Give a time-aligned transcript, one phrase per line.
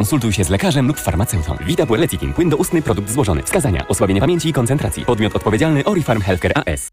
[0.00, 1.56] Konsultuj się z lekarzem lub farmaceutą.
[1.60, 2.32] Vita Lecithin.
[2.32, 3.42] Płyn do ustny, produkt złożony.
[3.42, 3.88] Wskazania.
[3.88, 5.04] Osłabienie pamięci i koncentracji.
[5.04, 6.88] Podmiot odpowiedzialny Orifarm Healthcare AS.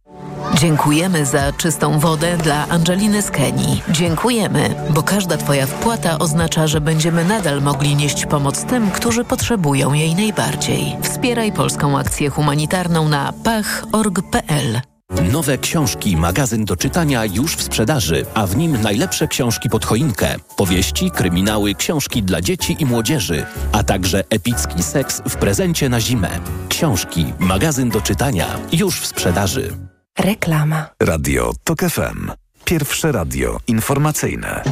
[0.60, 3.82] Dziękujemy za czystą wodę dla Angeliny z Kenii.
[3.90, 9.94] Dziękujemy, bo każda Twoja wpłata oznacza, że będziemy nadal mogli nieść pomoc tym, którzy potrzebują
[9.94, 10.96] jej najbardziej.
[11.02, 14.82] Wspieraj polską akcję humanitarną na pach.org.pl.
[15.12, 20.36] Nowe książki, magazyn do czytania już w sprzedaży, a w nim najlepsze książki pod choinkę.
[20.58, 26.30] Powieści, kryminały, książki dla dzieci i młodzieży, a także epicki seks w prezencie na zimę.
[26.70, 29.74] Książki, magazyn do czytania już w sprzedaży.
[30.20, 30.90] Reklama.
[31.00, 32.32] Radio TOK FM.
[32.66, 34.64] Pierwsze radio informacyjne.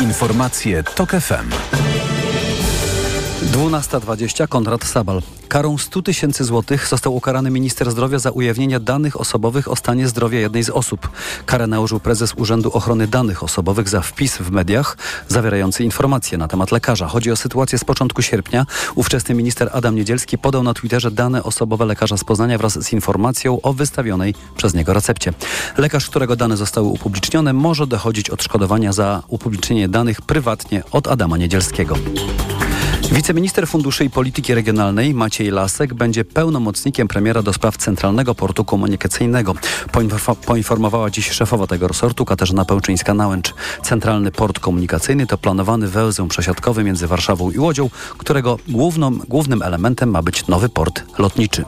[0.00, 1.50] Informacje TOK FM.
[3.56, 5.22] 12.20 Konrad Sabal.
[5.48, 10.40] Karą 100 tysięcy złotych został ukarany minister zdrowia za ujawnienie danych osobowych o stanie zdrowia
[10.40, 11.08] jednej z osób.
[11.46, 16.72] Karę nałożył prezes Urzędu Ochrony Danych Osobowych za wpis w mediach zawierający informacje na temat
[16.72, 17.08] lekarza.
[17.08, 18.66] Chodzi o sytuację z początku sierpnia.
[18.94, 23.62] Ówczesny minister Adam Niedzielski podał na Twitterze dane osobowe lekarza z Poznania wraz z informacją
[23.62, 25.32] o wystawionej przez niego recepcie.
[25.76, 31.96] Lekarz, którego dane zostały upublicznione, może dochodzić odszkodowania za upublicznienie danych prywatnie od Adama Niedzielskiego.
[33.12, 39.54] Wiceminister Funduszy i Polityki Regionalnej Maciej Lasek będzie pełnomocnikiem premiera do spraw Centralnego Portu Komunikacyjnego.
[40.46, 43.54] Poinformowała dziś szefowa tego resortu Katarzyna Pełczyńska-Nałęcz.
[43.82, 50.10] Centralny Port Komunikacyjny to planowany węzeł przesiadkowy między Warszawą i Łodzią, którego główną, głównym elementem
[50.10, 51.64] ma być nowy port lotniczy.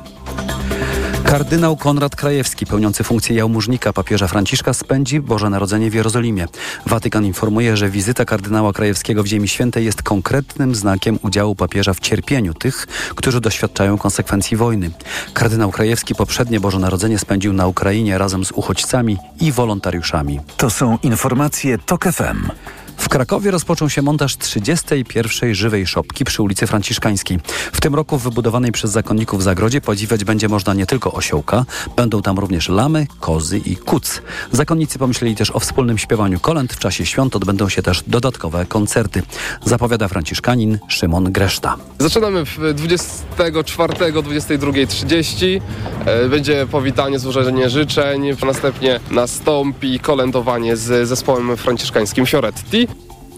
[1.29, 6.47] Kardynał Konrad Krajewski, pełniący funkcję jałmużnika papieża Franciszka, spędzi Boże Narodzenie w Jerozolimie.
[6.87, 12.01] Watykan informuje, że wizyta kardynała Krajewskiego w Ziemi Świętej jest konkretnym znakiem udziału papieża w
[12.01, 14.91] cierpieniu tych, którzy doświadczają konsekwencji wojny.
[15.35, 20.41] Kardynał Krajewski poprzednie Boże Narodzenie spędził na Ukrainie razem z uchodźcami i wolontariuszami.
[20.57, 22.51] To są informacje TOK FM.
[22.99, 25.55] W Krakowie rozpoczął się montaż 31.
[25.55, 27.39] żywej szopki przy ulicy Franciszkańskiej.
[27.73, 31.65] W tym roku w wybudowanej przez zakonników zagrodzie podziwiać będzie można nie tylko osiołka,
[31.97, 34.23] będą tam również lamy, kozy i kuc.
[34.53, 36.73] Zakonnicy pomyśleli też o wspólnym śpiewaniu kolęd.
[36.73, 39.23] W czasie świąt odbędą się też dodatkowe koncerty.
[39.65, 41.77] Zapowiada franciszkanin Szymon Greszta.
[41.99, 45.61] Zaczynamy 24, 22.30.
[46.05, 48.23] E, będzie powitanie, złożenie życzeń.
[48.47, 52.88] Następnie nastąpi kolędowanie z zespołem franciszkańskim Fioretti.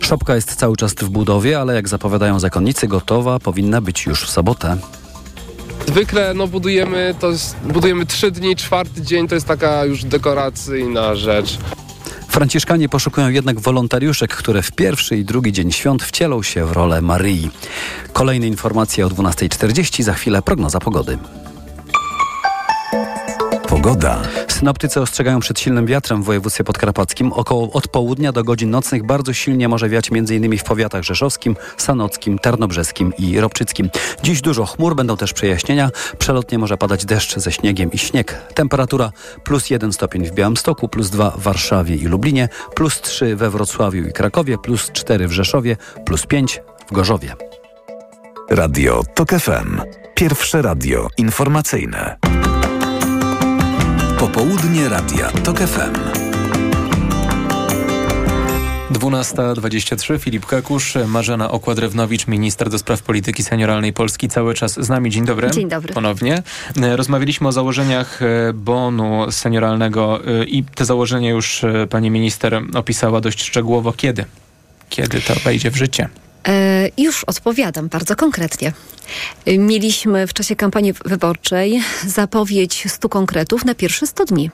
[0.01, 4.31] Szopka jest cały czas w budowie, ale jak zapowiadają zakonnicy, gotowa powinna być już w
[4.31, 4.77] sobotę.
[5.89, 11.15] Zwykle no, budujemy, to jest, budujemy trzy dni, czwarty dzień to jest taka już dekoracyjna
[11.15, 11.59] rzecz.
[12.29, 17.01] Franciszkanie poszukują jednak wolontariuszek, które w pierwszy i drugi dzień świąt wcielą się w rolę
[17.01, 17.51] Maryi.
[18.13, 21.19] Kolejne informacje o 12.40, za chwilę prognoza pogody.
[23.83, 24.23] Pogoda.
[24.49, 27.33] Synoptycy ostrzegają przed silnym wiatrem w województwie podkarpackim.
[27.33, 30.59] Około od południa do godzin nocnych bardzo silnie może wiać m.in.
[30.59, 33.91] w powiatach rzeszowskim, sanockim, tarnobrzeskim i ropczyckim.
[34.23, 35.91] Dziś dużo chmur, będą też przejaśnienia.
[36.19, 38.39] Przelotnie może padać deszcz ze śniegiem i śnieg.
[38.55, 39.13] Temperatura
[39.45, 44.09] plus 1 stopień w Białymstoku, plus 2 w Warszawie i Lublinie, plus 3 we Wrocławiu
[44.09, 47.35] i Krakowie, plus 4 w Rzeszowie, plus 5 w Gorzowie.
[48.51, 49.81] Radio TOK FM.
[50.15, 52.17] Pierwsze radio informacyjne.
[54.21, 55.95] Popołudnie Radia TOK FM.
[58.93, 65.11] 12.23 Filip Kakusz, Marzena Okładrewnowicz, minister do spraw polityki senioralnej Polski, cały czas z nami.
[65.11, 65.51] Dzień dobry.
[65.51, 65.95] Dzień dobry.
[65.95, 66.43] Ponownie.
[66.77, 73.21] Rozmawialiśmy o założeniach e, bonu senioralnego e, i te założenia już e, pani minister opisała
[73.21, 73.93] dość szczegółowo.
[73.93, 74.25] Kiedy?
[74.89, 76.09] Kiedy to wejdzie w życie?
[76.49, 78.73] E, już odpowiadam bardzo konkretnie.
[79.47, 84.51] Mieliśmy w czasie kampanii wyborczej zapowiedź 100 konkretów na pierwsze 100 dni.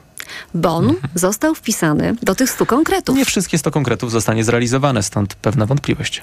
[0.53, 1.13] Bon mhm.
[1.15, 3.17] został wpisany do tych 100 konkretów.
[3.17, 6.21] Nie wszystkie 100 konkretów zostanie zrealizowane, stąd pewna wątpliwość.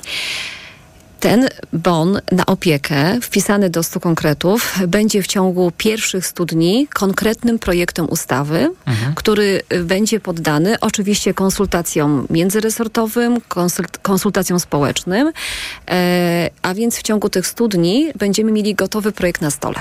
[1.24, 7.58] Ten bon na opiekę, wpisany do 100 konkretów, będzie w ciągu pierwszych 100 dni konkretnym
[7.58, 9.14] projektem ustawy, mhm.
[9.14, 15.32] który będzie poddany oczywiście konsultacjom międzyresortowym, konsult konsultacjom społecznym,
[15.88, 19.80] e, a więc w ciągu tych 100 dni będziemy mieli gotowy projekt na stole.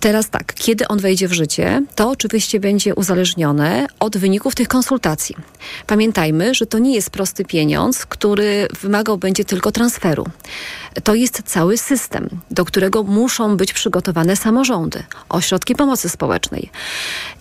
[0.00, 5.36] Teraz tak, kiedy on wejdzie w życie, to oczywiście będzie uzależnione od wyników tych konsultacji.
[5.86, 10.26] Pamiętajmy, że to nie jest prosty pieniądz, który wymagał będzie tylko transferu.
[11.04, 16.70] To jest cały system, do którego muszą być przygotowane samorządy, ośrodki pomocy społecznej.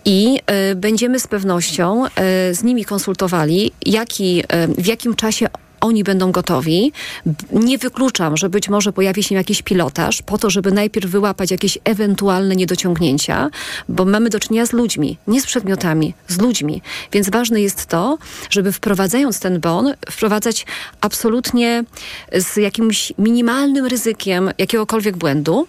[0.06, 0.40] I
[0.72, 2.10] y, będziemy z pewnością y,
[2.56, 4.44] z nimi konsultowali, jaki, y,
[4.82, 5.48] w jakim czasie
[5.82, 6.92] oni będą gotowi.
[7.52, 11.78] Nie wykluczam, że być może pojawi się jakiś pilotaż po to, żeby najpierw wyłapać jakieś
[11.84, 13.50] ewentualne niedociągnięcia,
[13.90, 16.82] bo mamy do czynienia z ludźmi, nie z przedmiotami, z ludźmi.
[17.12, 18.18] Więc ważne jest to,
[18.50, 20.66] żeby wprowadzając ten bon, wprowadzać
[21.02, 21.84] absolutnie
[22.34, 25.68] z jakimś minimalnym ryzykiem jakiegokolwiek błędu.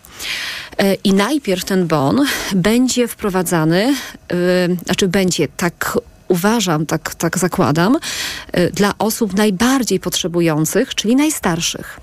[0.78, 3.94] E, I najpierw ten bon będzie wprowadzany,
[4.30, 7.98] yy, znaczy będzie tak uważam, tak, tak zakładam,
[8.58, 12.00] y, dla osób najbardziej potrzebujących, czyli najstarszych.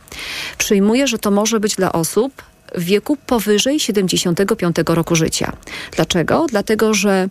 [0.57, 2.43] Przyjmuję, że to może być dla osób
[2.75, 5.53] w wieku powyżej 75 roku życia.
[5.91, 6.45] Dlaczego?
[6.49, 7.27] Dlatego, że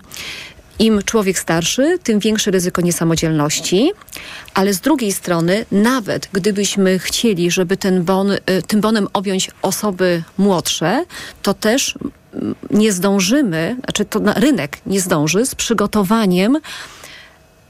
[0.78, 3.92] im człowiek starszy, tym większe ryzyko niesamodzielności,
[4.54, 10.22] ale z drugiej strony, nawet gdybyśmy chcieli, żeby ten bon, y, tym bonem objąć osoby
[10.38, 11.04] młodsze,
[11.42, 11.98] to też
[12.70, 16.58] nie zdążymy, znaczy to rynek nie zdąży z przygotowaniem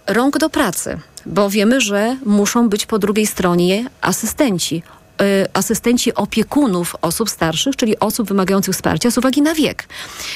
[0.06, 4.82] rąk do pracy, bo wiemy, że muszą być po drugiej stronie asystenci
[5.23, 9.88] y, asystenci opiekunów osób starszych, czyli osób wymagających wsparcia z uwagi na wiek.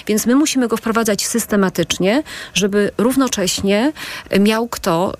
[0.06, 2.22] Więc my musimy go wprowadzać systematycznie,
[2.54, 3.92] żeby równocześnie
[4.40, 5.14] miał kto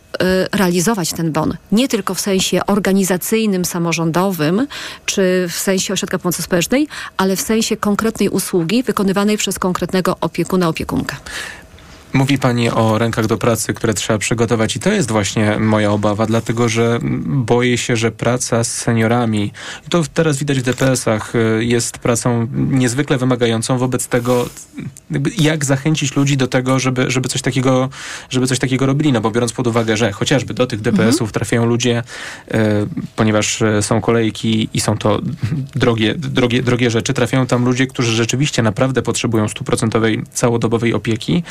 [0.53, 1.57] realizować ten bon.
[1.73, 4.67] Nie tylko w sensie organizacyjnym, samorządowym,
[5.07, 10.69] czy w sensie ośrodka pomocy społecznej, ale w sensie konkretnej usługi wykonywanej przez konkretnego opiekuna,
[10.69, 11.17] opiekunkę.
[12.17, 16.27] Mówi Pani o rękach do pracy, które trzeba przygotować i to jest właśnie moja obawa,
[16.27, 19.53] dlatego że boję się, że praca z seniorami,
[19.89, 24.47] to teraz widać w DPS-ach, y, jest pracą niezwykle wymagającą wobec tego,
[25.39, 27.89] jak zachęcić ludzi do tego, żeby, żeby, coś, takiego,
[28.31, 31.33] żeby coś takiego robili, no bo biorąc pod uwagę, że chociażby do tych DPS-ów mhm.
[31.33, 32.03] trafiają ludzie,
[32.49, 32.55] y,
[33.17, 35.21] ponieważ y, są kolejki i są to
[35.75, 41.43] drogie, drogie, drogie rzeczy, trafiają tam ludzie, którzy rzeczywiście naprawdę potrzebują stuprocentowej, całodobowej opieki,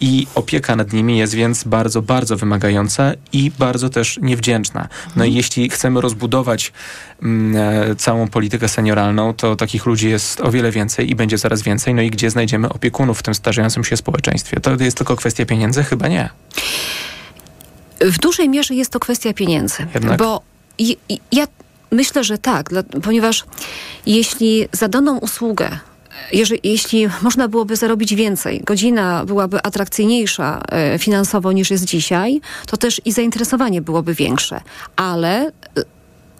[0.00, 4.88] i opieka nad nimi jest więc bardzo, bardzo wymagająca i bardzo też niewdzięczna.
[5.16, 6.72] No i jeśli chcemy rozbudować
[7.22, 7.56] mm,
[7.90, 11.94] e, całą politykę senioralną, to takich ludzi jest o wiele więcej i będzie coraz więcej.
[11.94, 14.60] No i gdzie znajdziemy opiekunów w tym starzejącym się społeczeństwie?
[14.60, 15.84] To jest tylko kwestia pieniędzy?
[15.84, 16.28] Chyba nie.
[18.00, 19.86] W dużej mierze jest to kwestia pieniędzy.
[19.94, 20.18] Jednak?
[20.18, 20.42] Bo
[21.32, 21.46] ja
[21.90, 22.70] myślę, że tak,
[23.02, 23.44] ponieważ
[24.06, 25.78] jeśli za daną usługę
[26.32, 32.76] jeżeli, jeśli można byłoby zarobić więcej, godzina byłaby atrakcyjniejsza e, finansowo niż jest dzisiaj, to
[32.76, 34.60] też i zainteresowanie byłoby większe.
[34.96, 35.52] Ale e,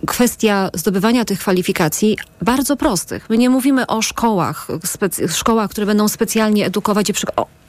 [0.06, 3.31] kwestia zdobywania tych kwalifikacji bardzo prostych.
[3.31, 4.69] My nie mówimy o szkołach,
[5.28, 7.12] szkołach, które będą specjalnie edukować i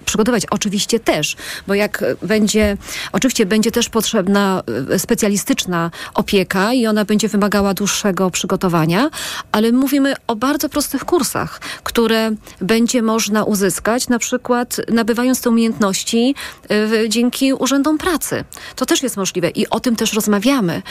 [0.07, 0.45] przygotować.
[0.45, 1.35] Oczywiście też,
[1.67, 2.77] bo jak będzie,
[3.11, 9.09] oczywiście będzie też potrzebna e, specjalistyczna opieka i ona będzie wymagała dłuższego przygotowania,
[9.51, 12.31] ale mówimy o bardzo prostych kursach, które
[12.61, 16.35] będzie można uzyskać na przykład nabywając te umiejętności
[16.71, 18.43] y, dzięki urzędom pracy.
[18.75, 20.81] To też jest możliwe i o tym też rozmawiamy.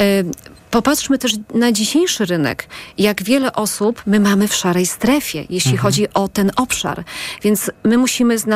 [0.00, 0.24] Y,
[0.70, 2.66] Popatrzmy też na dzisiejszy rynek.
[2.98, 5.78] Jak wiele osób my mamy w szarej strefie, jeśli mhm.
[5.78, 7.04] chodzi o ten obszar.
[7.42, 8.49] Więc my musimy znaleźć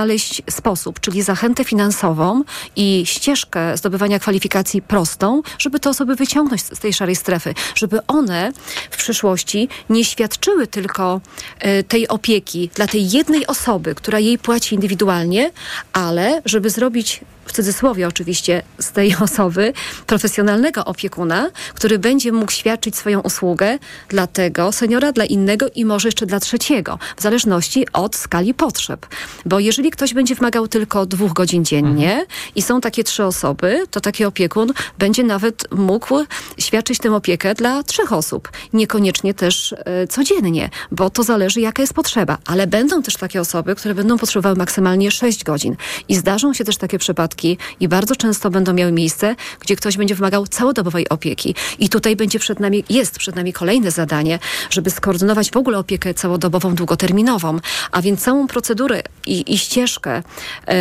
[0.50, 2.43] sposób, czyli zachętę finansową
[2.76, 8.52] i ścieżkę zdobywania kwalifikacji prostą, żeby te osoby wyciągnąć z tej szarej strefy, żeby one
[8.91, 11.20] w przyszłości nie świadczyły tylko
[11.67, 15.50] y, tej opieki dla tej jednej osoby, która jej płaci indywidualnie,
[15.93, 19.73] ale żeby zrobić w cudzysłowie oczywiście, z tej osoby
[20.06, 26.08] profesjonalnego opiekuna, który będzie mógł świadczyć swoją usługę dla tego seniora, dla innego i może
[26.08, 29.06] jeszcze dla trzeciego, w zależności od skali potrzeb.
[29.46, 32.26] Bo jeżeli ktoś będzie wymagał tylko dwóch godzin dziennie mhm.
[32.55, 36.25] i są takie trzy osoby, to taki opiekun będzie nawet mógł
[36.58, 38.48] świadczyć tę opiekę dla trzech osób.
[38.72, 42.39] Niekoniecznie też e, codziennie, bo to zależy jaka jest potrzeba.
[42.46, 45.77] Ale będą też takie osoby, które będą potrzebowały maksymalnie sześć godzin.
[46.08, 49.96] I zdarzą się też takie przypadki, przypadki i bardzo często będą miały miejsce, gdzie ktoś
[49.96, 51.55] będzie wymagał całodobowej opieki.
[51.79, 54.38] I tutaj będzie przed nami, jest przed nami kolejne zadanie,
[54.70, 57.58] żeby skoordynować w ogóle opiekę całodobową, długoterminową,
[57.91, 60.22] a więc całą procedurę i, i ścieżkę
[60.69, 60.72] e,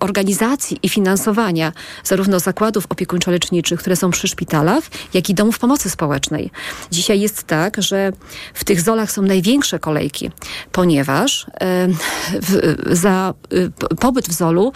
[0.00, 1.72] organizacji i finansowania
[2.04, 4.84] zarówno zakładów opiekuńczo-leczniczych, które są przy szpitalach,
[5.14, 6.50] jak i domów pomocy społecznej.
[6.90, 8.12] Dzisiaj jest tak, że
[8.54, 10.30] w tych zolach są największe kolejki,
[10.72, 11.88] ponieważ e,
[12.42, 13.34] w, za
[13.90, 14.72] e, pobyt w zolu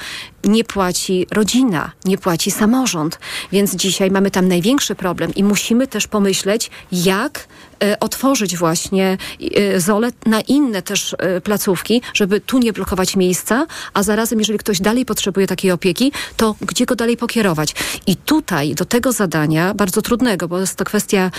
[0.46, 0.95] nie płaci
[1.30, 3.18] rodzina, nie płaci samorząd.
[3.52, 7.48] Więc dzisiaj mamy tam największy problem i musimy też pomyśleć, jak
[8.00, 9.18] otworzyć właśnie
[9.54, 14.58] e, Zole na inne też e, placówki, żeby tu nie blokować miejsca, a zarazem, jeżeli
[14.58, 17.74] ktoś dalej potrzebuje takiej opieki, to gdzie go dalej pokierować?
[18.06, 21.30] I tutaj do tego zadania, bardzo trudnego, bo jest to kwestia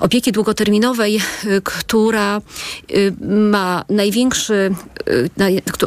[0.00, 1.20] opieki długoterminowej,
[1.64, 2.40] która
[3.20, 4.74] ma największy,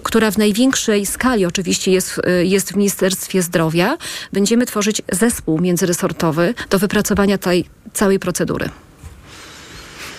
[0.03, 3.97] która w największej skali oczywiście jest, jest w, Ministerstwie Zdrowia
[4.33, 8.69] będziemy tworzyć zespół międzyresortowy do wypracowania tej całej procedury.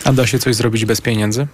[0.05, 1.47] A da się coś zrobić bez pieniędzy?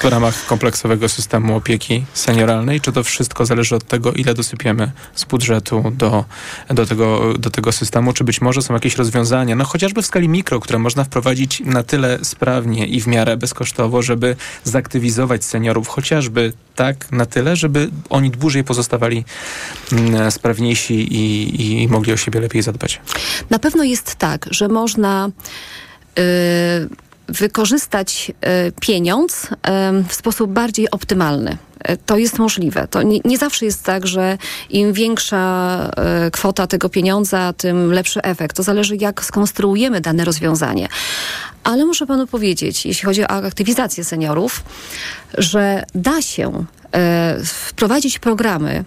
[0.00, 2.80] w ramach kompleksowego systemu opieki senioralnej?
[2.80, 6.24] Czy to wszystko zależy od tego, ile dosypiemy z budżetu do,
[6.70, 8.12] do, tego, do tego systemu?
[8.12, 11.82] Czy być może są jakieś rozwiązania, no chociażby w skali mikro, które można wprowadzić na
[11.82, 18.30] tyle sprawnie i w miarę bezkosztowo, żeby zaktywizować seniorów, chociażby tak na tyle, żeby oni
[18.30, 19.24] dłużej pozostawali
[19.92, 23.00] mm, sprawniejsi i, i mogli o siebie lepiej zadbać?
[23.50, 25.30] Na pewno jest tak, że można.
[26.16, 31.56] Yy wykorzystać e, pieniądz e, w sposób bardziej optymalny.
[32.06, 32.88] To jest możliwe.
[32.88, 34.38] To nie, nie, zawsze jest tak, że
[34.70, 35.90] im większa
[36.32, 38.56] kwota tego pieniądza, tym lepszy efekt.
[38.56, 40.88] To zależy, jak skonstruujemy dane rozwiązanie.
[41.64, 44.62] Ale muszę panu powiedzieć, jeśli chodzi o aktywizację seniorów,
[45.38, 46.64] że da się
[47.44, 48.84] wprowadzić programy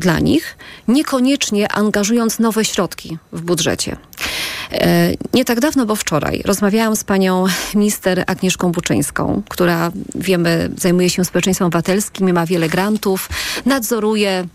[0.00, 0.56] dla nich,
[0.88, 3.96] niekoniecznie angażując nowe środki w budżecie.
[4.72, 11.10] E, nie tak dawno, bo wczoraj rozmawiałam z panią minister Agnieszką Buczyńską, która wiemy zajmuje
[11.10, 13.28] się społeczeństwem obywatelskim, ma wiele grantów,
[13.66, 14.46] nadzoruje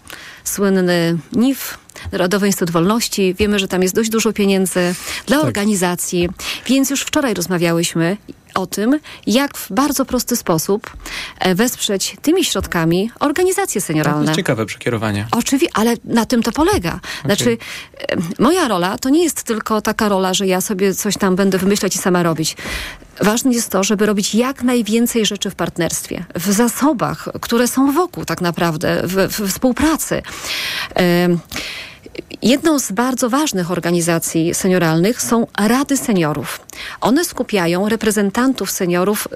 [0.43, 1.77] słynny NIF,
[2.11, 3.35] Narodowy Instytut Wolności.
[3.39, 5.45] Wiemy, że tam jest dość dużo pieniędzy dla tak.
[5.45, 6.29] organizacji,
[6.65, 8.17] więc już wczoraj rozmawiałyśmy
[8.53, 10.89] o tym, jak w bardzo prosty sposób
[11.39, 14.19] e, wesprzeć tymi środkami organizacje senioralne.
[14.19, 15.27] To jest ciekawe przekierowanie.
[15.31, 16.99] Oczywiście, ale na tym to polega.
[17.25, 17.57] Znaczy,
[18.39, 21.95] moja rola to nie jest tylko taka rola, że ja sobie coś tam będę wymyślać
[21.95, 22.57] i sama robić.
[23.21, 28.25] Ważne jest to, żeby robić jak najwięcej rzeczy w partnerstwie, w zasobach, które są wokół
[28.25, 30.21] tak naprawdę, w, w współpracy.
[32.41, 36.59] Jedną z bardzo ważnych organizacji senioralnych są Rady Seniorów.
[37.01, 39.27] One skupiają reprezentantów seniorów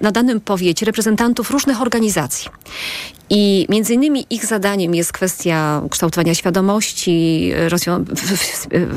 [0.00, 2.50] na danym powiecie, reprezentantów różnych organizacji.
[3.30, 7.52] I między innymi ich zadaniem jest kwestia kształtowania świadomości,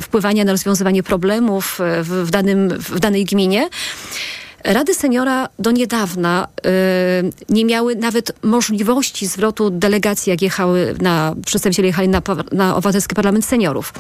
[0.02, 3.70] wpływania na rozwiązywanie problemów w, w, danym, w danej gminie.
[4.64, 6.70] Rady seniora do niedawna y,
[7.50, 13.46] nie miały nawet możliwości zwrotu delegacji, jak jechały na, przedstawiciele jechali na, na Obywatelski Parlament
[13.46, 13.94] Seniorów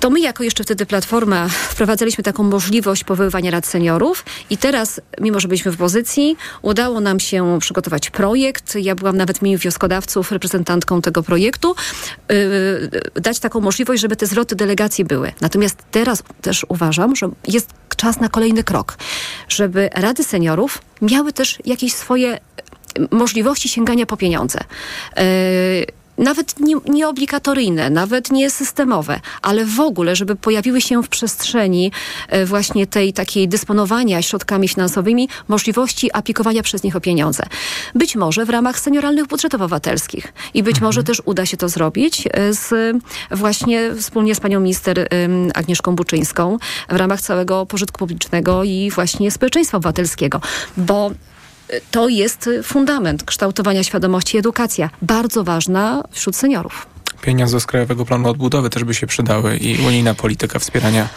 [0.00, 5.40] to my jako jeszcze wtedy Platforma wprowadzaliśmy taką możliwość powoływania rad seniorów i teraz, mimo
[5.40, 8.74] że byliśmy w pozycji, udało nam się przygotować projekt.
[8.74, 11.74] Ja byłam nawet w imieniu wnioskodawców reprezentantką tego projektu,
[12.28, 15.32] yy, dać taką możliwość, żeby te zwroty delegacji były.
[15.40, 18.98] Natomiast teraz też uważam, że jest czas na kolejny krok,
[19.48, 22.38] żeby rady seniorów miały też jakieś swoje
[23.10, 24.58] możliwości sięgania po pieniądze.
[25.16, 25.22] Yy,
[26.18, 31.92] nawet nie, nie obligatoryjne, nawet nie systemowe, ale w ogóle, żeby pojawiły się w przestrzeni
[32.28, 37.42] e, właśnie tej takiej dysponowania środkami finansowymi możliwości aplikowania przez nich o pieniądze.
[37.94, 40.88] Być może w ramach senioralnych budżetów obywatelskich i być mhm.
[40.88, 42.96] może też uda się to zrobić e, z,
[43.30, 45.08] właśnie wspólnie z panią minister
[45.54, 50.40] Agnieszką Buczyńską w ramach całego pożytku publicznego i właśnie społeczeństwa obywatelskiego,
[50.76, 51.10] bo
[51.90, 56.91] to jest fundament kształtowania świadomości, edukacja, bardzo ważna wśród seniorów
[57.22, 61.08] pieniądze z Krajowego Planu Odbudowy też by się przydały i unijna polityka wspierania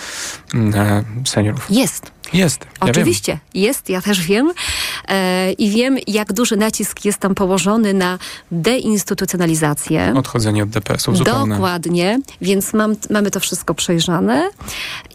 [0.54, 1.66] mm, e, seniorów.
[1.70, 2.16] Jest.
[2.34, 2.66] Jest.
[2.82, 3.64] Ja Oczywiście, wiem.
[3.64, 4.52] jest, ja też wiem.
[5.08, 8.20] E, I wiem, jak duży nacisk jest tam położony na
[8.52, 10.14] deinstytucjonalizację.
[10.16, 11.54] Odchodzenie od DPS-ów zupełnie.
[11.54, 14.50] Dokładnie, więc mam, mamy to wszystko przejrzane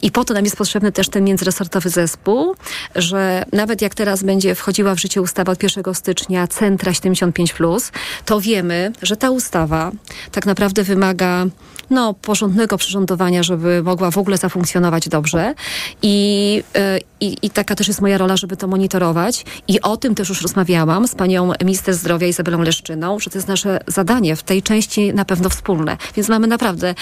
[0.03, 2.55] i po to nam jest potrzebny też ten międzyresortowy zespół,
[2.97, 7.93] że nawet jak teraz będzie wchodziła w życie ustawa od 1 stycznia Centra 75+,
[8.25, 9.93] to wiemy, że ta ustawa
[10.33, 11.47] tak naprawdę wymaga
[11.91, 15.55] no, porządnego przyrządowania, żeby mogła w ogóle zafunkcjonować dobrze.
[16.03, 19.45] I, e, i, I taka też jest moja rola, żeby to monitorować.
[19.69, 23.49] I o tym też już rozmawiałam z panią minister zdrowia Izabelą Leszczyną, że to jest
[23.49, 25.97] nasze zadanie w tej części na pewno wspólne.
[26.17, 26.95] Więc mamy naprawdę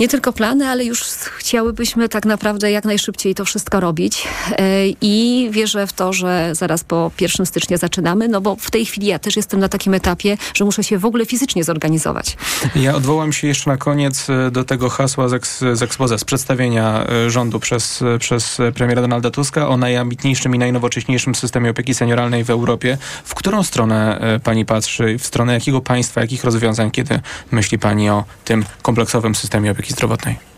[0.00, 1.02] nie tylko plany, ale już
[1.36, 4.28] chciałybyśmy tak naprawdę jak najszybciej to wszystko robić.
[4.58, 8.86] E, I wierzę w to, że zaraz po 1 stycznia zaczynamy, no bo w tej
[8.86, 12.36] chwili ja też jestem na takim etapie, że muszę się w ogóle fizycznie zorganizować.
[12.76, 16.24] Ja odwołam się jeszcze na koniec e, do tego hasła z, eks, z ekspoze, z
[16.24, 22.44] przedstawienia e, rządu przez, przez premiera Donalda Tuska o najambitniejszym i najnowocześniejszym systemie opieki senioralnej
[22.44, 22.98] w Europie.
[23.24, 25.18] W którą stronę pani patrzy?
[25.18, 30.49] W stronę jakiego państwa, jakich rozwiązań, kiedy myśli pani o tym kompleksowym systemie opieki zdrowotnej?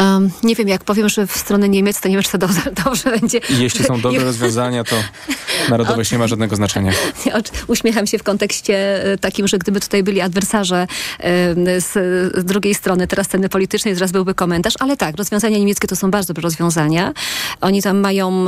[0.00, 2.60] Um, nie wiem, jak powiem, że w stronę Niemiec, to nie wiem, czy to dobrze,
[2.84, 3.38] dobrze będzie.
[3.38, 4.96] I jeśli są dobre rozwiązania, to
[5.68, 6.92] Narodowość nie ma żadnego znaczenia.
[7.66, 10.86] Uśmiecham się w kontekście e, takim, że gdyby tutaj byli adwersarze
[11.78, 11.92] z,
[12.38, 16.10] z drugiej strony teraz sceny politycznej, zaraz byłby komentarz, ale tak, rozwiązania niemieckie to są
[16.10, 17.12] bardzo dobre rozwiązania.
[17.60, 18.46] Oni tam mają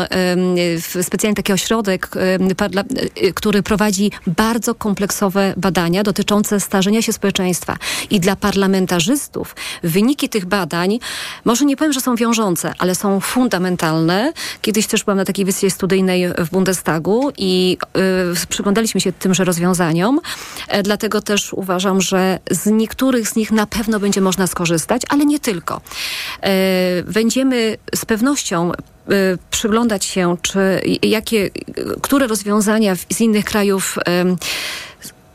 [1.03, 7.77] specjalnie taki ośrodek, e, który prowadzi bardzo kompleksowe badania dotyczące starzenia się społeczeństwa.
[8.11, 10.99] I dla parlamentarzystów wyniki tych badań,
[11.45, 14.33] może nie powiem, że są wiążące, ale są fundamentalne.
[14.63, 17.79] Kiedyś też byłam na takiej wystawie studyjnej w Bundestagu i
[18.43, 20.21] y, przyglądaliśmy się tymże rozwiązaniom.
[20.69, 25.25] E, dlatego też uważam, że z niektórych z nich na pewno będzie można skorzystać, ale
[25.25, 25.81] nie tylko.
[26.41, 31.51] E, będziemy z pewnością y, przyglądać się, czy jakie,
[32.03, 33.99] które rozwiązania z innych krajów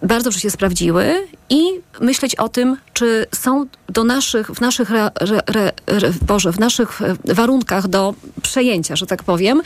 [0.01, 1.61] bardzo dobrze się sprawdziły i
[2.01, 5.11] myśleć o tym, czy są do naszych, w naszych, re,
[5.47, 9.61] re, re, Boże, w naszych e, warunkach do przejęcia, że tak powiem.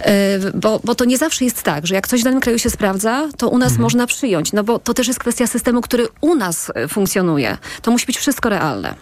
[0.00, 2.70] E, bo, bo to nie zawsze jest tak, że jak coś w danym kraju się
[2.70, 3.82] sprawdza, to u nas mhm.
[3.82, 4.52] można przyjąć.
[4.52, 7.58] No bo to też jest kwestia systemu, który u nas e, funkcjonuje.
[7.82, 8.94] To musi być wszystko realne.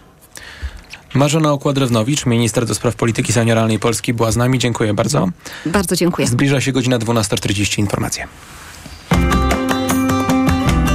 [1.13, 4.59] Marzena Okładrewnowicz, minister do spraw polityki senioralnej Polski była z nami.
[4.59, 5.29] Dziękuję bardzo.
[5.65, 6.27] Bardzo dziękuję.
[6.27, 7.79] Zbliża się godzina 12.40.
[7.79, 8.27] Informacje.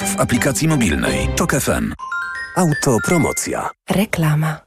[0.00, 1.28] w aplikacji mobilnej.
[1.36, 1.94] TOK FM.
[2.56, 3.70] Autopromocja.
[3.90, 4.60] Reklama.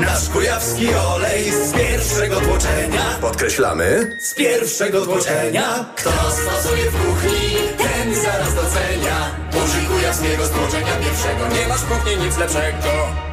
[0.00, 3.02] Nasz kujawski olej z pierwszego tłoczenia.
[3.20, 4.16] Podkreślamy.
[4.20, 5.84] Z pierwszego tłoczenia.
[5.96, 9.30] Kto stosuje w kuchni, ten zaraz docenia.
[9.64, 11.48] Użyj kujawskiego stłoczenia pierwszego.
[11.60, 13.31] Nie masz kuchni nic lepszego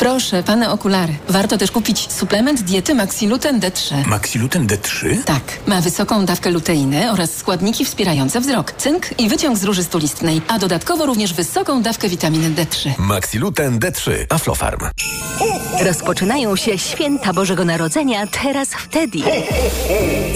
[0.00, 1.14] Proszę, pane okulary.
[1.28, 4.06] Warto też kupić suplement diety Maxiluten D3.
[4.06, 5.22] Maxiluten D3?
[5.24, 5.42] Tak.
[5.66, 10.58] Ma wysoką dawkę luteiny oraz składniki wspierające wzrok, cynk i wyciąg z róży stulistnej, a
[10.58, 12.90] dodatkowo również wysoką dawkę witaminy D3.
[12.98, 14.10] Maxiluten D3.
[14.28, 14.80] Aflofarm.
[15.80, 19.18] Rozpoczynają się święta Bożego Narodzenia teraz w Teddy.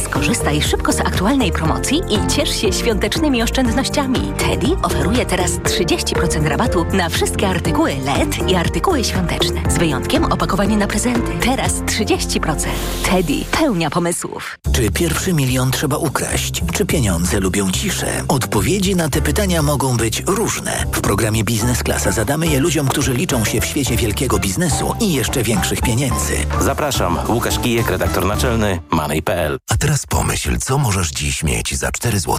[0.04, 4.32] Skorzystaj szybko z aktualnej promocji i ciesz się świątecznymi oszczędnościami.
[4.38, 9.43] Teddy oferuje teraz 30% rabatu na wszystkie artykuły LED i artykuły świąteczne.
[9.68, 11.33] Z wyjątkiem opakowania na prezenty.
[11.42, 12.66] Teraz 30%.
[13.11, 14.59] Teddy pełnia pomysłów.
[14.72, 16.62] Czy pierwszy milion trzeba ukraść?
[16.72, 18.07] Czy pieniądze lubią ciszę?
[18.28, 20.87] Odpowiedzi na te pytania mogą być różne.
[20.92, 25.12] W programie Biznes Klasa zadamy je ludziom, którzy liczą się w świecie wielkiego biznesu i
[25.12, 26.37] jeszcze większych pieniędzy.
[26.61, 27.18] Zapraszam.
[27.28, 29.59] Łukasz Kijek, redaktor naczelny Money.pl.
[29.70, 32.38] A teraz pomyśl, co możesz dziś mieć za 4 zł.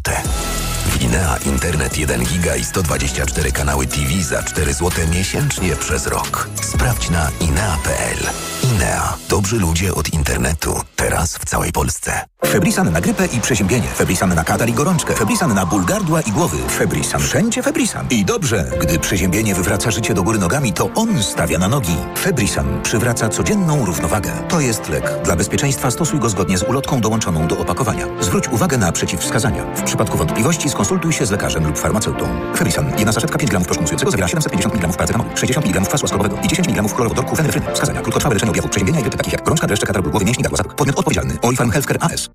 [0.85, 6.49] W Inea Internet 1 giga i 124 kanały TV za 4 zł miesięcznie przez rok.
[6.61, 8.54] Sprawdź na inea.pl.
[8.73, 9.17] Inea.
[9.29, 10.81] Dobrzy ludzie od internetu.
[10.95, 12.25] Teraz w całej Polsce.
[12.45, 13.87] Febrisan na grypę i przeziębienie.
[13.87, 15.13] Febrisan na katar i gorączkę.
[15.13, 16.57] Febrisan na ból gardła i głowy.
[16.69, 17.21] Febrisan.
[17.21, 18.07] Wszędzie Febrisan.
[18.09, 21.95] I dobrze, gdy przeziębienie wywraca życie do góry nogami, to on stawia na nogi.
[22.17, 24.31] Febrisan przywraca codzienną równowagę.
[24.49, 25.11] To jest lek.
[25.23, 28.05] Dla bezpieczeństwa stosuj go zgodnie z ulotką dołączoną do opakowania.
[28.21, 29.63] Zwróć uwagę na przeciwwskazania.
[29.75, 32.27] W przypadku wątpliwości skonsultuj się z lekarzem lub farmaceutą.
[32.55, 32.91] Febrisan.
[32.97, 36.07] Jedna saszetka 5 gramów proszku zawiera 750 mg paracetamolu, 60 mg kwasu
[36.43, 37.73] i 10 mg chlorowodorku fenefryny.
[37.73, 38.01] Wskazania.
[38.01, 40.73] Krótkotrwałe leczenie objawów przeziębienia i grypy takich jak gorączka, dreszcze, katar, ból głowy, mięśni, gardła,
[40.73, 41.37] Podmiot odpowiedzialny.
[41.41, 42.29] Olifarm Healthcare AS.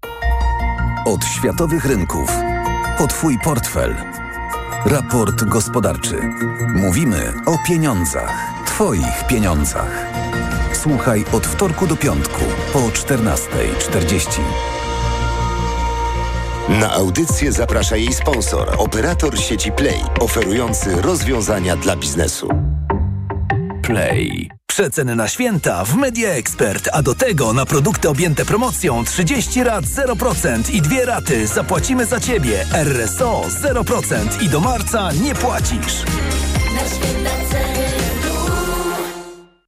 [1.05, 2.33] Od światowych rynków.
[2.99, 3.97] Po Twój portfel.
[4.87, 6.21] Raport gospodarczy.
[6.75, 8.65] Mówimy o pieniądzach.
[8.67, 10.07] Twoich pieniądzach.
[10.73, 12.41] Słuchaj od wtorku do piątku
[12.73, 14.41] po 14.40.
[16.69, 22.49] Na audycję zaprasza jej sponsor, operator sieci Play, oferujący rozwiązania dla biznesu.
[23.83, 24.60] Play.
[24.81, 29.85] Przeceny na święta w Media Expert, a do tego na produkty objęte promocją 30 rat
[29.85, 32.67] 0% i dwie raty zapłacimy za Ciebie.
[32.73, 36.05] RSO 0% i do marca nie płacisz.
[36.75, 37.50] Na święta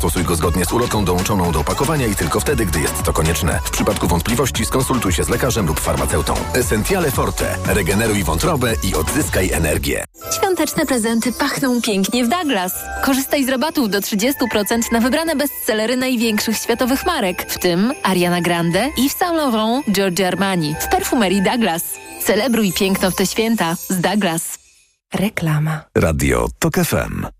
[0.00, 3.60] stosuj go zgodnie z ulotką dołączoną do opakowania i tylko wtedy, gdy jest to konieczne.
[3.64, 6.34] W przypadku wątpliwości skonsultuj się z lekarzem lub farmaceutą.
[6.54, 7.56] Essentiale Forte.
[7.66, 10.04] Regeneruj wątrobę i odzyskaj energię.
[10.36, 12.72] Świąteczne prezenty pachną pięknie w Douglas.
[13.04, 18.90] Korzystaj z rabatów do 30% na wybrane bestsellery największych światowych marek, w tym Ariana Grande,
[18.98, 21.82] Yves Saint Laurent, Giorgio Armani w perfumerii Douglas.
[22.24, 24.58] Celebruj piękno w te święta z Douglas.
[25.14, 25.80] Reklama.
[25.94, 27.39] Radio TOK FM.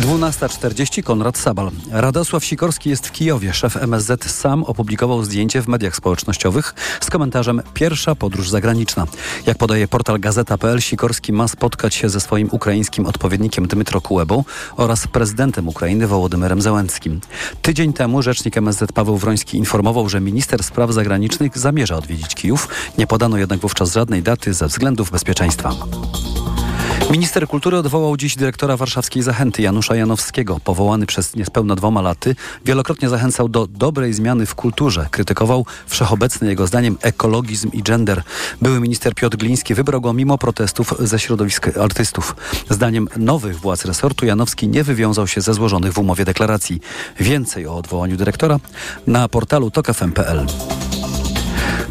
[0.00, 1.70] 12.40 Konrad Sabal.
[1.90, 3.54] Radosław Sikorski jest w Kijowie.
[3.54, 9.06] Szef MSZ sam opublikował zdjęcie w mediach społecznościowych z komentarzem Pierwsza podróż zagraniczna.
[9.46, 14.44] Jak podaje portal Gazeta.pl, Sikorski ma spotkać się ze swoim ukraińskim odpowiednikiem Dmytro Kulebą
[14.76, 17.20] oraz prezydentem Ukrainy Wołodymyrem Zełenskim.
[17.62, 22.68] Tydzień temu rzecznik MSZ Paweł Wroński informował, że minister spraw zagranicznych zamierza odwiedzić Kijów.
[22.98, 25.72] Nie podano jednak wówczas żadnej daty ze względów bezpieczeństwa.
[27.10, 30.60] Minister kultury odwołał dziś dyrektora warszawskiej Zachęty Janusza Janowskiego.
[30.64, 35.08] Powołany przez niespełna dwoma laty, wielokrotnie zachęcał do dobrej zmiany w kulturze.
[35.10, 38.22] Krytykował wszechobecny jego zdaniem ekologizm i gender.
[38.62, 42.36] Były minister Piotr Gliński wybrał go mimo protestów ze środowisk artystów.
[42.70, 46.80] Zdaniem nowych władz resortu Janowski nie wywiązał się ze złożonych w umowie deklaracji.
[47.20, 48.58] Więcej o odwołaniu dyrektora
[49.06, 50.46] na portalu tokafm.pl.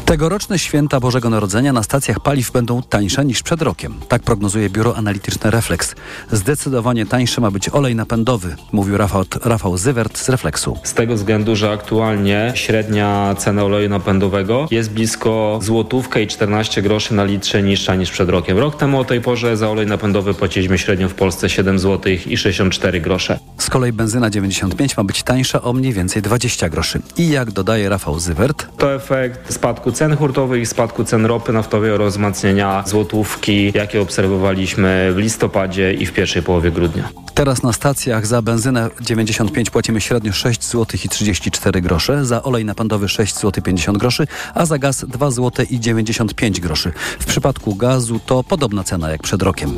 [0.05, 3.93] Tegoroczne święta Bożego Narodzenia na stacjach paliw będą tańsze niż przed rokiem.
[4.07, 5.95] Tak prognozuje biuro analityczne Reflex.
[6.31, 10.77] Zdecydowanie tańszy ma być olej napędowy, mówił Rafał, Rafał Zywert z Reflexu.
[10.83, 17.13] Z tego względu, że aktualnie średnia cena oleju napędowego jest blisko złotówkę i 14 groszy
[17.13, 18.57] na litrze niższa niż przed rokiem.
[18.57, 22.37] Rok temu o tej porze za olej napędowy płaciliśmy średnio w Polsce 7 zł i
[22.37, 23.39] 64 grosze.
[23.57, 27.01] Z kolei benzyna 95 ma być tańsza o mniej więcej 20 groszy.
[27.17, 32.13] I jak dodaje Rafał Zywert, to efekt spadku cen hurtowych spadku cen ropy naftowej oraz
[32.13, 37.09] wzmacnienia złotówki, jakie obserwowaliśmy w listopadzie i w pierwszej połowie grudnia.
[37.33, 42.65] Teraz na stacjach za benzynę 95 płacimy średnio 6 zł i 34 grosze, za olej
[42.65, 46.91] napędowy 6 zł 50 groszy, a za gaz 2 zł i 95 groszy.
[47.19, 49.75] W przypadku gazu to podobna cena jak przed rokiem.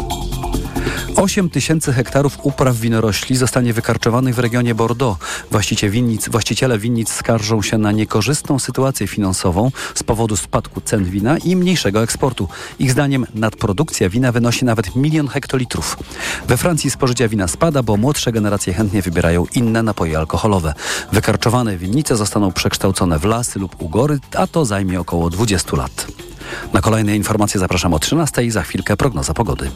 [1.17, 5.19] 8 tysięcy hektarów upraw winorośli zostanie wykarczowanych w regionie Bordeaux.
[5.51, 11.37] Właściciele winnic, właściciele winnic skarżą się na niekorzystną sytuację finansową z powodu spadku cen wina
[11.37, 12.47] i mniejszego eksportu.
[12.79, 15.97] Ich zdaniem nadprodukcja wina wynosi nawet milion hektolitrów.
[16.47, 20.73] We Francji spożycie wina spada, bo młodsze generacje chętnie wybierają inne napoje alkoholowe.
[21.11, 26.07] Wykarczowane winnice zostaną przekształcone w lasy lub ugory, a to zajmie około 20 lat.
[26.73, 29.71] Na kolejne informacje zapraszam o 13 i za chwilkę prognoza pogody.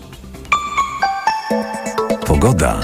[2.31, 2.79] Pogoda.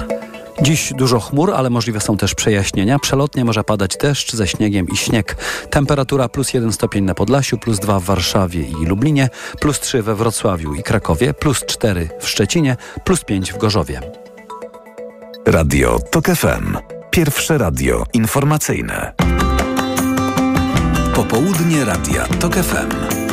[0.62, 3.00] Dziś dużo chmur, ale możliwe są też przejaśnienia.
[3.00, 5.36] Przelotnie może padać deszcz ze śniegiem i śnieg.
[5.70, 9.30] Temperatura plus 1 stopień na Podlasiu, plus 2 w Warszawie i Lublinie,
[9.60, 14.02] plus 3 we Wrocławiu i Krakowie, plus 4 w Szczecinie, plus 5 w Gorzowie.
[15.46, 16.78] Radio TOK FM.
[17.12, 19.14] Pierwsze radio informacyjne.
[21.16, 23.27] Popołudnie Radia TOK FM.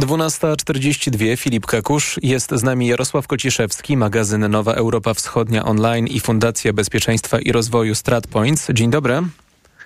[0.00, 2.20] 12.42 Filip Kakusz.
[2.22, 7.94] Jest z nami Jarosław Kociszewski, magazyn Nowa Europa Wschodnia Online i Fundacja Bezpieczeństwa i Rozwoju
[7.94, 8.66] StratPoints.
[8.72, 9.22] Dzień dobry.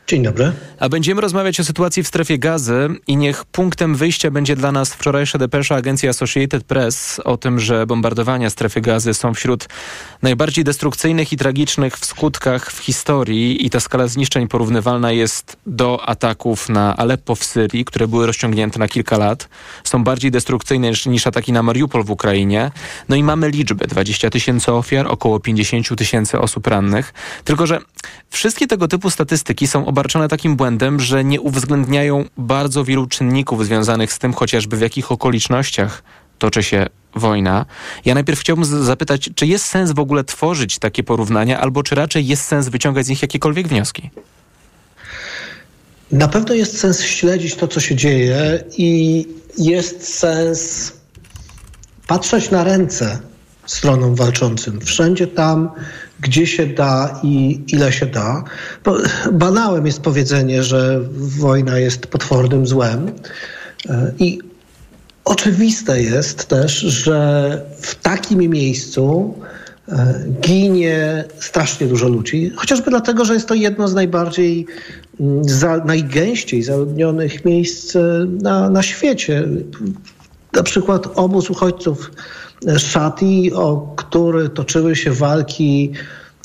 [0.07, 0.53] Dzień dobry.
[0.81, 4.95] A będziemy rozmawiać o sytuacji w strefie gazy i niech punktem wyjścia będzie dla nas
[4.95, 9.69] wczorajsza depesza agencji Associated Press o tym, że bombardowania strefy gazy są wśród
[10.23, 16.09] najbardziej destrukcyjnych i tragicznych w skutkach w historii i ta skala zniszczeń porównywalna jest do
[16.09, 19.49] ataków na Aleppo w Syrii, które były rozciągnięte na kilka lat.
[19.85, 22.71] Są bardziej destrukcyjne niż, niż ataki na Mariupol w Ukrainie.
[23.09, 23.87] No i mamy liczby.
[23.87, 27.15] 20 tysięcy ofiar, około 50 tysięcy osób rannych.
[27.45, 27.79] Tylko, że
[28.31, 34.13] wszystkie tego typu statystyki są obarczone takim błędem, że nie uwzględniają bardzo wielu czynników związanych
[34.13, 36.03] z tym, chociażby w jakich okolicznościach
[36.39, 37.67] toczy się wojna.
[38.05, 42.27] Ja najpierw chciałbym zapytać, czy jest sens w ogóle tworzyć takie porównania, albo czy raczej
[42.27, 44.11] jest sens wyciągać z nich jakiekolwiek wnioski?
[46.13, 49.27] Na pewno jest sens śledzić to, co się dzieje i
[49.59, 50.93] jest sens
[52.07, 53.19] patrzeć na ręce
[53.67, 54.81] stronom walczącym.
[54.81, 55.71] Wszędzie tam,
[56.23, 58.45] gdzie się da i ile się da.
[58.85, 58.97] Bo
[59.33, 61.01] banałem jest powiedzenie, że
[61.39, 63.11] wojna jest potwornym złem.
[63.89, 64.39] E, I
[65.25, 69.35] oczywiste jest też, że w takim miejscu
[69.89, 74.67] e, ginie strasznie dużo ludzi, chociażby dlatego, że jest to jedno z najbardziej,
[75.21, 79.49] mm, za, najgęściej zaludnionych miejsc e, na, na świecie.
[80.53, 82.11] Na przykład obóz uchodźców
[82.79, 85.93] Szati, o który toczyły się walki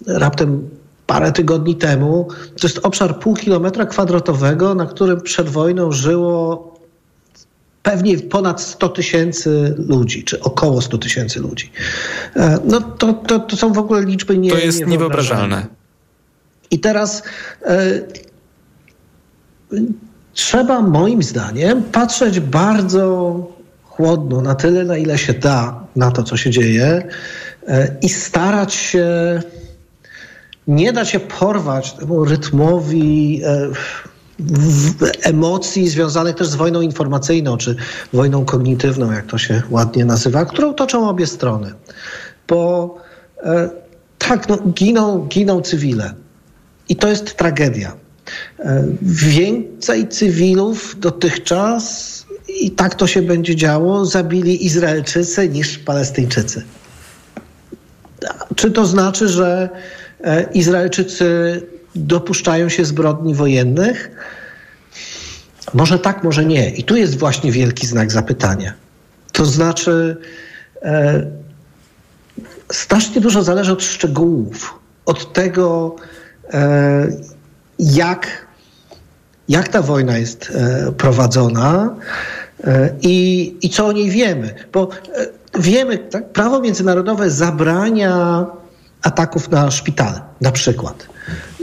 [0.08, 0.70] raptem
[1.08, 2.28] parę tygodni temu.
[2.62, 6.74] To jest obszar pół kilometra kwadratowego, na którym przed wojną żyło
[7.84, 11.72] pewnie ponad 100 tysięcy ludzi, czy około 100 tysięcy ludzi.
[12.36, 15.68] E, no to, to, to są w ogóle liczby nie To jest niewyobrażalne.
[16.72, 17.24] I teraz
[17.66, 18.02] e,
[20.34, 23.57] trzeba moim zdaniem patrzeć bardzo
[23.98, 27.08] chłodno, na tyle, na ile się da, na to, co się dzieje
[27.68, 29.06] e, i starać się
[30.68, 33.70] nie dać się porwać temu rytmowi e,
[35.24, 37.76] emocji związanych też z wojną informacyjną, czy
[38.14, 41.74] wojną kognitywną, jak to się ładnie nazywa, którą toczą obie strony.
[42.48, 42.96] Bo
[43.44, 43.70] e,
[44.18, 46.14] tak, no, giną, giną cywile.
[46.90, 47.94] I to jest tragedia.
[49.02, 52.17] Więcej cywilów dotychczas
[52.66, 56.64] i tak to się będzie działo, zabili Izraelczycy niż Palestyńczycy.
[58.56, 59.70] Czy to znaczy, że
[60.24, 61.62] e, Izraelczycy
[61.96, 64.12] dopuszczają się zbrodni wojennych?
[65.74, 66.70] Może tak, może nie.
[66.70, 68.74] I tu jest właśnie wielki znak zapytania.
[69.32, 70.18] To znaczy,
[70.82, 71.28] e,
[72.72, 75.96] strasznie dużo zależy od szczegółów, od tego,
[76.54, 77.08] e,
[77.80, 78.48] jak,
[79.50, 81.96] jak ta wojna jest e, prowadzona,
[83.02, 84.54] I, I co o niej wiemy?
[84.74, 85.28] Bo e,
[85.60, 88.46] wiemy, tak, prawo międzynarodowe zabrania
[89.02, 91.08] ataków na szpitale, na przykład.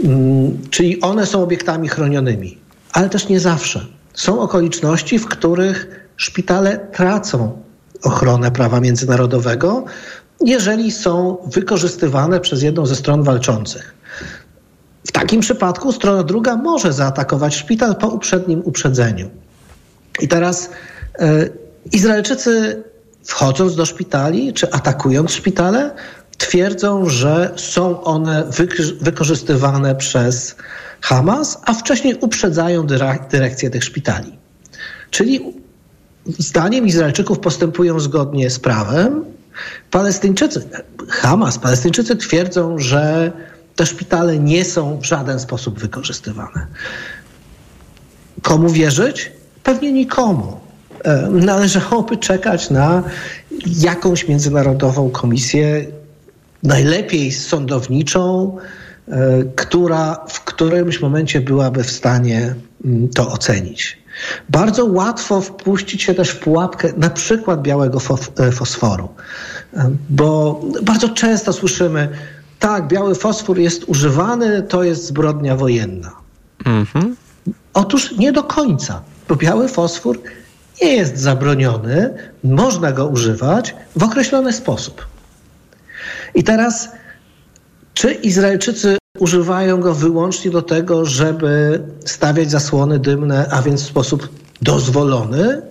[0.05, 2.59] Mm, czyli one są obiektami chronionymi,
[2.93, 3.87] ale też nie zawsze.
[4.15, 7.63] Są okoliczności, w których szpitale tracą
[8.03, 9.85] ochronę prawa międzynarodowego,
[10.41, 13.95] jeżeli są wykorzystywane przez jedną ze stron walczących.
[15.07, 19.31] W takim przypadku strona druga może zaatakować szpital po uprzednim uprzedzeniu.
[20.21, 20.71] I teraz
[21.19, 21.49] e,
[21.93, 22.83] Izraelczycy
[23.25, 25.91] wchodząc do szpitali, czy atakując szpitale,
[26.39, 28.45] twierdzą, że są one
[29.01, 30.57] wykorzystywane przez
[31.01, 32.87] Hamas, a wcześniej uprzedzają
[33.31, 34.39] dyrekcję tych szpitali.
[35.11, 35.41] Czyli
[36.27, 39.25] zdaniem Izraelczyków postępują zgodnie z prawem.
[39.91, 40.69] Palestyńczycy,
[41.09, 43.33] Hamas, Palestyńczycy twierdzą, że
[43.77, 46.67] te szpitale nie są w żaden sposób wykorzystywane.
[48.43, 49.33] Komu wierzyć?
[49.65, 50.61] Pewnie nikomu.
[51.05, 53.03] E, należałoby czekać na
[53.67, 55.87] jakąś międzynarodową komisję,
[56.63, 58.57] najlepiej sądowniczą,
[59.09, 63.99] e, która w którymś momencie byłaby w stanie mm, to ocenić.
[64.49, 67.99] Bardzo łatwo wpuścić się też w pułapkę na przykład białego
[68.39, 69.09] e, fosforu,
[70.11, 72.09] bo bardzo często słyszymy,
[72.59, 76.11] tak, biały fosfor jest używany, to jest zbrodnia wojenna.
[76.65, 77.17] Mhm.
[77.75, 80.19] Otóż nie do końca bo biały fosfor
[80.83, 85.07] nie jest zabroniony, można go używać w określony sposób.
[86.35, 86.89] I teraz,
[87.95, 94.29] czy Izraelczycy używają go wyłącznie do tego, żeby stawiać zasłony dymne, a więc w sposób
[94.63, 95.63] dozwolony?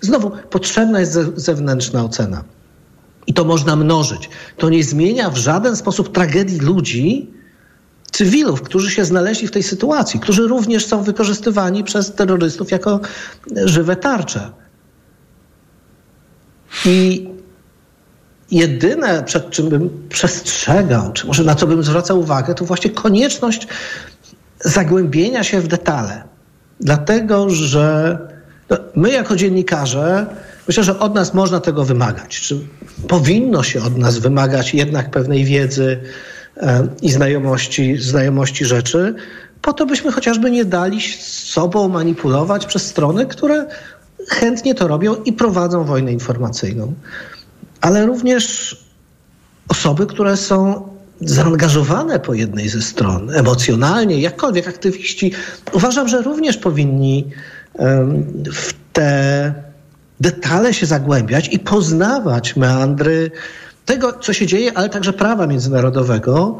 [0.00, 2.44] Znowu, potrzebna jest zewnętrzna ocena.
[3.26, 4.30] I to można mnożyć.
[4.56, 7.30] To nie zmienia w żaden sposób tragedii ludzi,
[8.12, 13.00] cywilów, którzy się znaleźli w tej sytuacji, którzy również są wykorzystywani przez terrorystów jako
[13.64, 14.50] żywe tarcze.
[16.84, 17.28] I
[18.50, 23.68] jedyne, przed czym bym przestrzegał, czy może na co bym zwracał uwagę, to właśnie konieczność
[24.60, 26.22] zagłębienia się w detale.
[26.80, 28.18] Dlatego, że
[28.70, 30.26] no, my jako dziennikarze,
[30.68, 32.40] myślę, że od nas można tego wymagać.
[32.40, 32.58] Czy
[33.08, 36.00] powinno się od nas wymagać jednak pewnej wiedzy,
[37.02, 39.14] i znajomości, znajomości rzeczy,
[39.62, 43.66] po to byśmy chociażby nie dali sobą manipulować przez strony, które
[44.28, 46.94] chętnie to robią i prowadzą wojnę informacyjną.
[47.80, 48.76] Ale również
[49.68, 50.88] osoby, które są
[51.20, 55.32] zaangażowane po jednej ze stron, emocjonalnie, jakkolwiek aktywiści,
[55.72, 57.30] uważam, że również powinni
[58.52, 59.54] w te
[60.20, 63.30] detale się zagłębiać i poznawać meandry
[63.84, 66.58] tego, co się dzieje, ale także prawa międzynarodowego,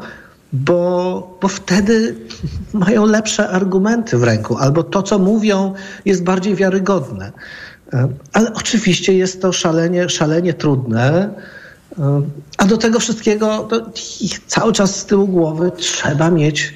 [0.53, 2.15] bo, bo wtedy
[2.73, 5.73] mają lepsze argumenty w ręku, albo to, co mówią,
[6.05, 7.31] jest bardziej wiarygodne.
[7.93, 11.29] E, ale oczywiście jest to szalenie, szalenie trudne.
[12.57, 13.67] A do tego wszystkiego
[14.47, 16.73] cały czas z tyłu głowy trzeba mieć,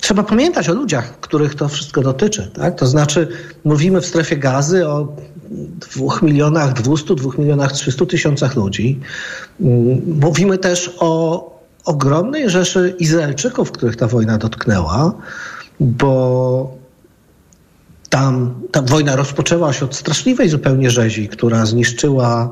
[0.00, 2.50] trzeba pamiętać o ludziach, których to wszystko dotyczy.
[2.54, 2.78] Tak?
[2.78, 3.28] To znaczy,
[3.64, 5.16] mówimy w strefie gazy o
[5.92, 9.00] dwóch milionach 200, dwóch milionach 300 tysiącach ludzi.
[10.20, 11.52] Mówimy też o
[11.84, 15.14] ogromnej rzeszy Izraelczyków, których ta wojna dotknęła,
[15.80, 16.76] bo
[18.08, 22.50] tam ta wojna rozpoczęła się od straszliwej zupełnie rzezi, która zniszczyła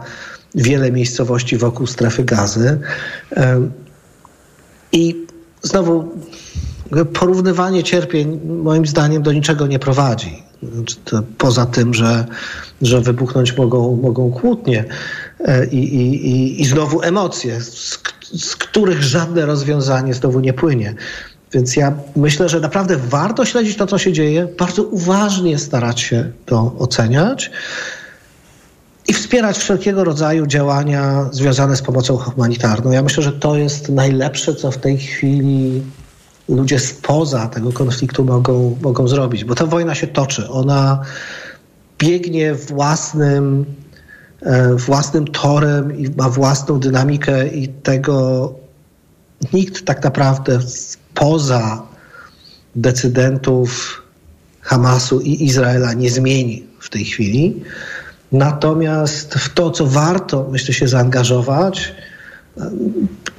[0.55, 2.81] wiele miejscowości wokół strefy gazy.
[4.93, 5.27] I
[5.63, 6.09] znowu
[7.13, 10.43] porównywanie cierpień moim zdaniem do niczego nie prowadzi.
[10.63, 10.97] Znaczy,
[11.39, 12.27] poza tym, że,
[12.83, 14.85] że wybuchnąć mogą, mogą kłótnie
[15.41, 17.99] e, i, i, i znowu emocje, z,
[18.33, 20.95] z których żadne rozwiązanie znowu nie płynie.
[21.53, 26.33] Więc ja myślę, że naprawdę warto śledzić to, co się dzieje, bardzo uważnie starać się
[26.47, 27.51] to oceniać
[29.09, 32.91] i wspierać wszelkiego rodzaju działania związane z pomocą humanitarną.
[32.91, 35.83] Ja myślę, że to jest najlepsze, co w tej chwili
[36.51, 40.49] ludzie spoza tego konfliktu mogą, mogą zrobić, bo ta wojna się toczy.
[40.49, 41.03] Ona
[41.99, 43.65] biegnie własnym,
[44.43, 48.55] e, własnym torem i ma własną dynamikę i tego
[49.53, 50.59] nikt tak naprawdę
[51.15, 51.83] poza
[52.77, 54.03] decydentów
[54.61, 57.63] Hamasu i Izraela nie zmieni w tej chwili.
[58.33, 61.95] Natomiast w to, co warto, myślę, się zaangażować,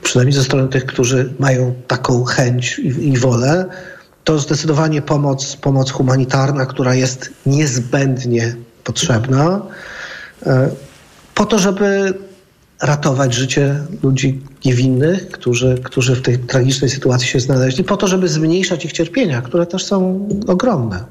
[0.04, 3.66] przynajmniej ze strony tych, którzy mają taką chęć i, i wolę,
[4.24, 9.62] to zdecydowanie pomoc, pomoc humanitarna, która jest niezbędnie potrzebna,
[10.46, 10.70] e,
[11.36, 12.14] po to, żeby
[12.82, 18.28] ratować życie ludzi niewinnych, którzy, którzy w tej tragicznej sytuacji się znaleźli, po to, żeby
[18.28, 21.04] zmniejszać ich cierpienia, które też są ogromne.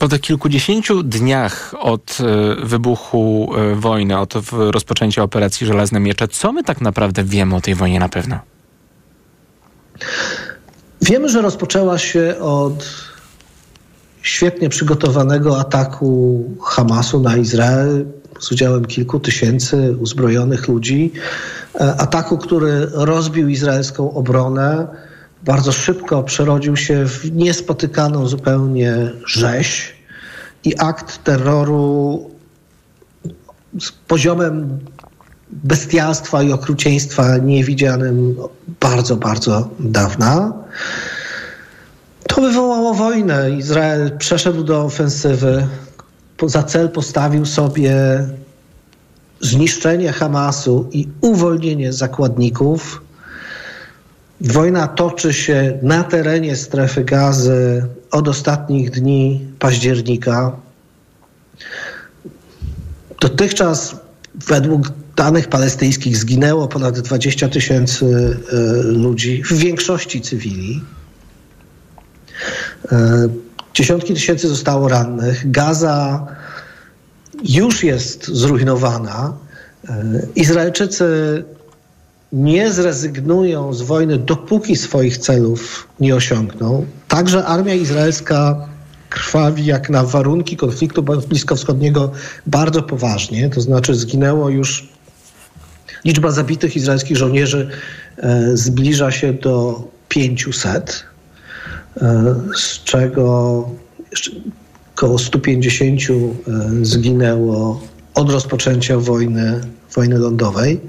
[0.00, 6.52] Po tych kilkudziesięciu dniach od e, wybuchu e, wojny, od rozpoczęcia operacji Żelazne Miecze, co
[6.52, 8.38] my tak naprawdę wiemy o tej wojnie na pewno?
[11.02, 12.86] Wiemy, że rozpoczęła się od
[14.22, 18.06] świetnie przygotowanego ataku Hamasu na Izrael
[18.38, 21.12] z udziałem kilku tysięcy uzbrojonych ludzi.
[21.74, 24.86] E, ataku, który rozbił izraelską obronę
[25.44, 29.94] bardzo szybko przerodził się w niespotykaną zupełnie rzeź
[30.64, 32.30] i akt terroru
[33.80, 34.78] z poziomem
[35.52, 38.36] bestialstwa i okrucieństwa niewidzianym
[38.80, 40.52] bardzo, bardzo dawna.
[42.28, 43.50] To wywołało wojnę.
[43.50, 45.66] Izrael przeszedł do ofensywy.
[46.46, 47.94] Za cel postawił sobie
[49.40, 53.02] zniszczenie Hamasu i uwolnienie zakładników.
[54.40, 60.52] Wojna toczy się na terenie strefy gazy od ostatnich dni października.
[63.20, 63.96] Dotychczas
[64.46, 70.82] według danych palestyńskich zginęło ponad 20 tysięcy e, ludzi, w większości cywili.
[72.92, 73.28] E,
[73.74, 75.50] dziesiątki tysięcy zostało rannych.
[75.50, 76.26] Gaza
[77.44, 79.32] już jest zrujnowana.
[79.88, 81.04] E, Izraelczycy
[82.32, 86.86] nie zrezygnują z wojny, dopóki swoich celów nie osiągną.
[87.08, 88.68] Także armia izraelska
[89.08, 92.12] krwawi jak na warunki konfliktu bliskowschodniego
[92.46, 93.50] bardzo poważnie.
[93.50, 94.88] To znaczy zginęło już
[96.04, 97.68] liczba zabitych izraelskich żołnierzy
[98.16, 101.04] e, zbliża się do 500,
[101.96, 103.68] e, z czego
[104.94, 106.04] około 150 e,
[106.82, 107.80] zginęło
[108.14, 109.60] od rozpoczęcia wojny,
[109.94, 110.80] wojny lądowej.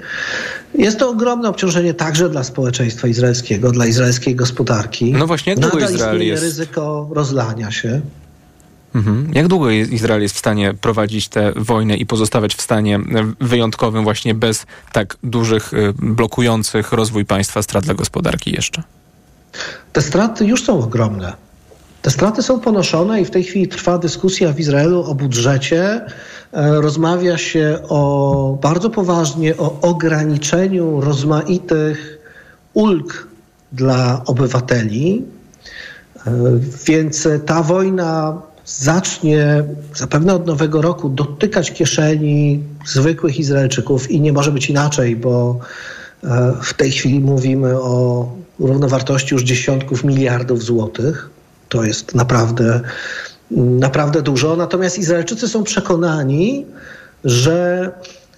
[0.76, 5.12] Jest to ogromne obciążenie także dla społeczeństwa izraelskiego, dla izraelskiej gospodarki.
[5.12, 6.44] No właśnie, jak długo Nadal Izrael jest...
[6.44, 8.02] ryzyko rozlania się.
[8.96, 9.32] Mhm.
[9.34, 13.00] Jak długo Izrael jest w stanie prowadzić tę wojnę i pozostawać w stanie
[13.40, 18.84] wyjątkowym właśnie bez tak dużych, y, blokujących rozwój państwa strat dla gospodarki jeszcze?
[19.94, 21.34] Te straty już są ogromne.
[22.02, 26.02] Te straty są ponoszone i w tej chwili trwa dyskusja w Izraelu o budżecie.
[26.52, 32.20] E, rozmawia się o bardzo poważnie o ograniczeniu rozmaitych
[32.74, 33.28] ulg
[33.72, 35.26] dla obywateli.
[36.28, 36.32] E,
[36.86, 39.64] więc ta wojna zacznie
[39.96, 45.60] zapewne od nowego roku dotykać kieszeni zwykłych Izraelczyków i nie może być inaczej, bo
[46.24, 48.28] e, w tej chwili mówimy o
[48.60, 51.30] równowartości już dziesiątków miliardów złotych.
[51.72, 52.82] To jest naprawdę,
[53.52, 54.56] naprawdę dużo.
[54.56, 56.66] Natomiast Izraelczycy są przekonani,
[57.24, 57.92] że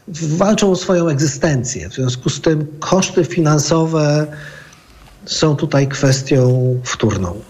[0.08, 1.90] walczą o swoją egzystencję.
[1.90, 4.28] W związku z tym koszty finansowe
[5.26, 7.42] są tutaj kwestią wtórną.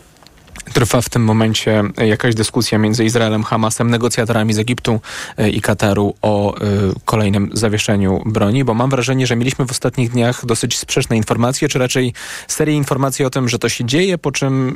[0.73, 4.99] Trwa w tym momencie jakaś dyskusja między Izraelem, Hamasem, negocjatorami z Egiptu
[5.37, 6.59] e, i Kataru o e,
[7.05, 11.79] kolejnym zawieszeniu broni, bo mam wrażenie, że mieliśmy w ostatnich dniach dosyć sprzeczne informacje, czy
[11.79, 12.13] raczej
[12.47, 14.75] serię informacji o tym, że to się dzieje, po czym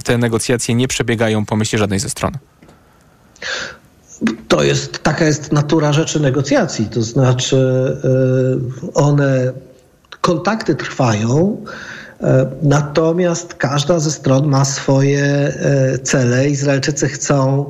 [0.00, 2.32] e, te negocjacje nie przebiegają po myśli żadnej ze stron.
[4.48, 7.56] To jest, taka jest natura rzeczy negocjacji, to znaczy
[8.94, 9.52] one,
[10.20, 11.64] kontakty trwają,
[12.62, 16.50] Natomiast każda ze stron ma swoje e, cele.
[16.50, 17.64] Izraelczycy chcą,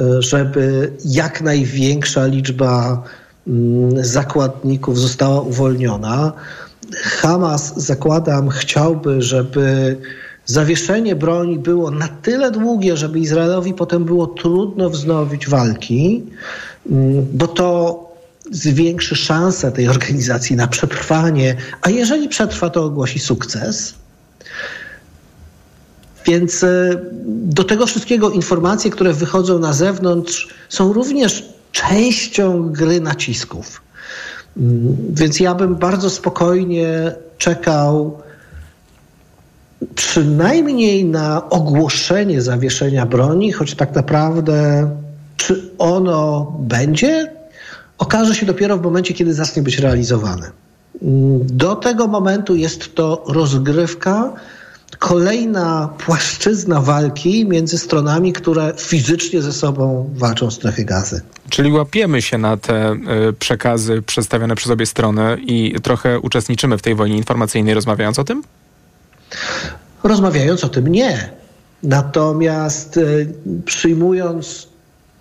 [0.00, 3.02] e, żeby jak największa liczba
[3.46, 6.32] mm, zakładników została uwolniona.
[6.96, 9.96] Hamas, zakładam, chciałby, żeby
[10.46, 16.22] zawieszenie broni było na tyle długie, żeby Izraelowi potem było trudno wznowić walki,
[16.90, 18.05] mm, bo to
[18.50, 23.94] zwiększy szanse tej organizacji na przetrwanie, a jeżeli przetrwa, to ogłosi sukces.
[26.26, 33.82] Więc e, do tego wszystkiego informacje, które wychodzą na zewnątrz, są również częścią gry nacisków.
[34.56, 38.18] Mm, więc ja bym bardzo spokojnie czekał
[39.94, 44.90] przynajmniej na ogłoszenie zawieszenia broni, choć tak naprawdę
[45.36, 47.35] czy ono będzie,
[47.98, 50.50] okaże się dopiero w momencie, kiedy zacznie być realizowane.
[51.40, 54.32] Do tego momentu jest to rozgrywka,
[54.98, 61.20] kolejna płaszczyzna walki między stronami, które fizycznie ze sobą walczą w strefie gazy.
[61.50, 66.82] Czyli łapiemy się na te y, przekazy przedstawione przez obie strony i trochę uczestniczymy w
[66.82, 68.42] tej wojnie informacyjnej, rozmawiając o tym?
[70.02, 71.30] Rozmawiając o tym nie.
[71.82, 73.34] Natomiast y,
[73.64, 74.68] przyjmując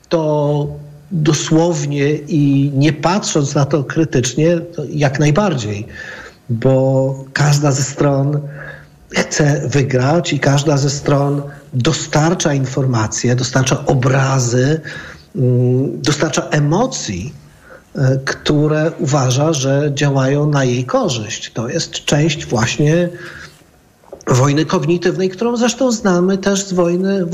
[0.09, 0.67] to
[1.11, 5.87] dosłownie i nie patrząc na to krytycznie, to jak najbardziej,
[6.49, 8.39] bo każda ze stron
[9.13, 11.41] chce wygrać i każda ze stron
[11.73, 14.81] dostarcza informacje, dostarcza obrazy,
[15.35, 17.33] mm, dostarcza emocji,
[17.95, 21.51] e, które uważa, że działają na jej korzyść.
[21.53, 23.09] To jest część właśnie
[24.27, 27.33] wojny kognitywnej, którą zresztą znamy też z wojny w